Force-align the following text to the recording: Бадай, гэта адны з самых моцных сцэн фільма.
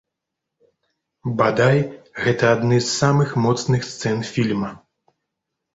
Бадай, 1.41 1.77
гэта 2.23 2.43
адны 2.55 2.77
з 2.87 2.91
самых 2.99 3.29
моцных 3.47 3.81
сцэн 3.91 4.17
фільма. 4.33 4.71